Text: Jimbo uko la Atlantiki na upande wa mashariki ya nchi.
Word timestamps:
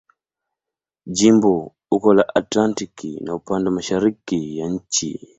Jimbo 1.17 1.51
uko 1.95 2.13
la 2.13 2.23
Atlantiki 2.35 3.19
na 3.23 3.35
upande 3.35 3.69
wa 3.69 3.75
mashariki 3.75 4.57
ya 4.57 4.67
nchi. 4.69 5.29